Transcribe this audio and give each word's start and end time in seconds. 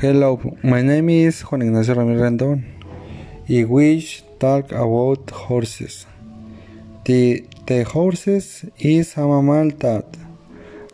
Hello, 0.00 0.40
my 0.62 0.80
name 0.80 1.10
is 1.10 1.42
Juan 1.42 1.60
Ignacio 1.60 1.94
Ramirez 1.94 2.22
Rendon. 2.22 2.64
I 3.50 3.64
wish 3.64 4.22
talk 4.38 4.72
about 4.72 5.28
horses. 5.28 6.06
The, 7.04 7.44
the 7.66 7.82
horses 7.82 8.64
is 8.78 9.14
a 9.18 9.26
mammal 9.26 9.76
that 9.80 10.06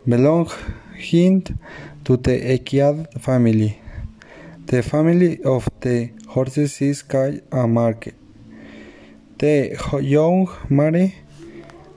belonging 0.05 1.43
to 2.03 2.17
the 2.17 2.35
Equidae 2.57 3.21
family. 3.21 3.79
The 4.65 4.83
family 4.83 5.41
of 5.41 5.69
the 5.79 6.11
horses 6.27 6.81
is 6.81 7.01
called 7.01 7.39
a 7.49 7.65
market. 7.65 8.15
The 9.37 9.77
young 10.01 10.49
mare 10.69 11.13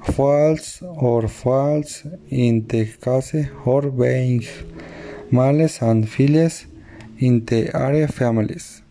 falls 0.05 0.81
or 0.81 1.27
falls 1.27 2.05
in 2.29 2.69
the 2.69 2.87
case 2.87 3.49
or 3.65 3.91
being 3.91 4.47
males 5.33 5.83
and 5.83 6.09
females 6.09 6.67
in 7.21 7.45
the 7.45 7.71
are 7.77 8.09
families. 8.09 8.83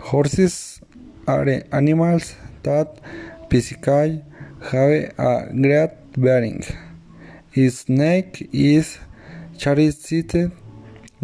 Horses 0.00 0.80
are 1.26 1.48
animals 1.72 2.36
that 2.62 3.00
physically 3.50 4.22
have 4.70 4.92
a 5.18 5.48
great 5.64 5.92
bearing. 6.16 6.62
Its 7.54 7.88
neck 7.88 8.42
is 8.52 8.98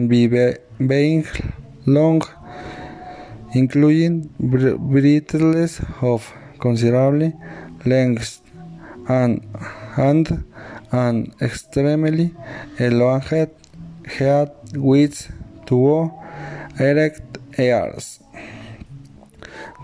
by 0.09 0.56
being 0.92 1.27
long, 1.87 2.23
including 3.52 4.30
bristles 4.38 5.80
of 6.01 6.32
considerable 6.59 7.32
length 7.84 8.41
and, 9.09 9.46
and 9.96 10.45
an 10.93 11.32
extremely 11.43 12.32
elongated 12.79 13.51
head 14.07 14.51
with 14.74 15.30
two 15.66 16.10
erect 16.79 17.38
ears. 17.59 18.20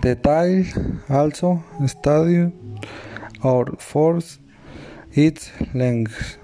The 0.03 0.15
tail 0.15 0.65
also 1.09 1.65
studied 1.87 2.53
or 3.43 3.65
force 3.79 4.39
its 5.13 5.51
length. 5.75 6.39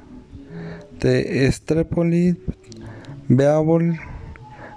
The 1.00 1.46
extremely 1.46 2.36
variable 3.28 3.96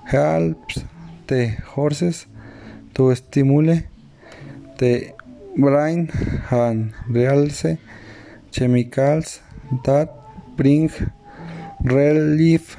helps 0.05 0.83
the 1.27 1.47
horses 1.75 2.27
to 2.95 3.16
stimulate 3.16 3.88
the 4.77 5.13
brain 5.58 6.11
and 6.52 6.93
release 7.08 7.66
chemicals 8.52 9.39
that 9.86 10.09
bring 10.58 10.91
relief. 11.83 12.77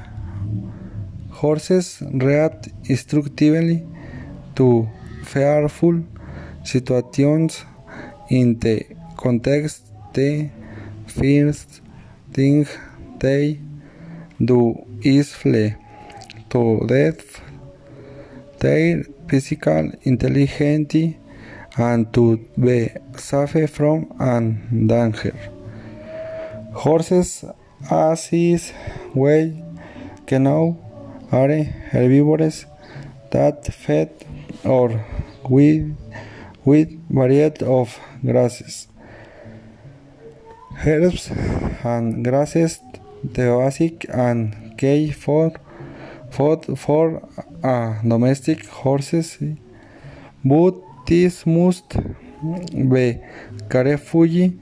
Horses 1.40 2.02
react 2.12 2.68
instinctively 2.84 3.86
to 4.54 4.88
fearful 5.22 6.02
situations 6.64 7.64
in 8.30 8.58
the 8.58 8.86
context 9.18 9.82
the 10.14 10.48
first 11.06 11.82
thing 12.32 12.66
they 13.18 13.60
do 14.42 14.86
is 15.02 15.34
flee 15.34 15.74
to 16.48 16.86
death. 16.86 17.42
Their 18.58 19.04
physical 19.28 19.92
intelligence 20.02 21.16
and 21.76 22.12
to 22.14 22.38
be 22.58 22.88
safe 23.18 23.70
from 23.70 24.10
an 24.18 24.86
danger. 24.86 25.36
Horses, 26.72 27.44
as 27.90 28.32
is 28.32 28.72
way 29.14 29.62
know, 30.38 30.85
are 31.32 31.64
herbivores 31.90 32.66
that 33.30 33.66
feed 33.72 34.10
or 34.64 35.04
with 35.48 35.96
with 36.64 36.88
variety 37.08 37.64
of 37.64 37.98
grasses, 38.24 38.88
herbs 40.84 41.30
and 41.84 42.24
grasses. 42.24 42.80
The 43.24 43.46
basic 43.58 44.06
and 44.08 44.78
key 44.78 45.10
for 45.10 45.52
food 46.30 46.78
for 46.78 47.28
a 47.62 47.66
uh, 47.66 48.02
domestic 48.02 48.66
horses, 48.66 49.38
but 50.44 50.74
this 51.06 51.46
must 51.46 51.96
be 52.70 53.18
carefully 53.68 54.58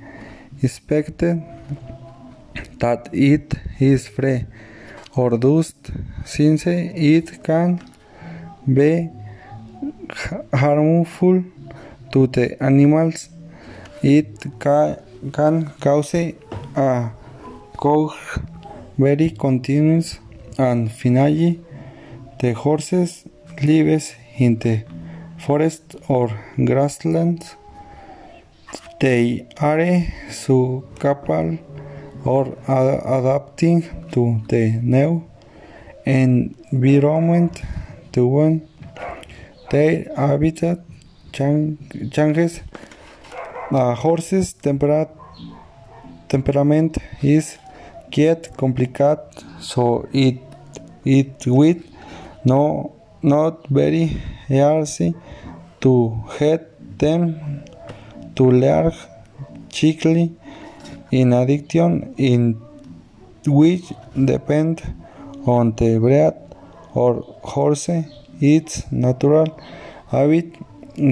inspected 0.63 1.43
that 2.79 3.09
it 3.13 3.55
is 3.81 4.09
free 4.09 4.47
or 5.17 5.39
dust 5.39 5.77
since 6.25 6.67
it 6.67 7.43
can 7.43 7.81
be 8.67 9.11
harmful 10.53 11.45
to 12.13 12.27
the 12.29 12.63
animals. 12.63 13.29
It 14.03 14.47
ca 14.59 14.97
can 15.33 15.71
cause 15.81 16.15
a 16.15 17.11
cough 17.77 18.39
very 18.99 19.31
continuous 19.31 20.19
and 20.59 20.91
finally 20.91 21.61
the 22.41 22.53
horses 22.53 23.25
lives 23.63 24.15
in 24.39 24.59
the 24.59 24.85
forest 25.39 25.97
or 26.09 26.31
grasslands. 26.57 27.57
They 29.01 29.47
are 29.61 30.07
so 30.31 30.85
capable 30.99 31.59
or 32.25 32.57
adapting 32.67 33.83
to 34.12 34.41
the 34.49 34.81
new 34.83 35.29
environment 36.05 37.62
to 38.12 38.27
when 38.27 38.69
their 39.71 40.07
habitat 40.17 40.79
changes. 41.33 42.61
A 43.71 43.95
horse's 43.95 44.53
tempera 44.53 45.09
temperament 46.29 46.99
is 47.23 47.59
get 48.11 48.56
complicated, 48.56 49.19
so 49.61 50.06
it 50.12 50.39
it 51.05 51.47
will 51.47 51.81
no 52.45 52.93
not 53.23 53.67
very 53.69 54.21
easy 54.49 55.15
to 55.81 56.25
get 56.39 56.99
them 56.99 57.65
to 58.37 58.51
learn 58.51 58.93
quickly 59.71 60.37
in 61.21 61.33
addition 61.33 61.93
in 62.17 62.43
which 63.47 63.93
depend 64.33 64.77
on 65.47 65.65
the 65.81 65.99
breed 66.05 66.35
or 66.95 67.13
horse 67.53 67.89
its 68.41 68.91
natural 68.91 69.49
habit 70.15 70.49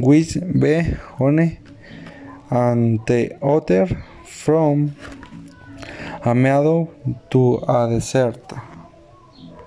which 0.08 0.32
be 0.62 0.74
honey 1.18 1.50
and 2.50 3.06
the 3.06 3.22
other 3.54 3.86
from 4.24 4.96
a 6.24 6.34
meadow 6.34 6.78
to 7.30 7.42
a 7.68 7.88
desert. 7.90 8.71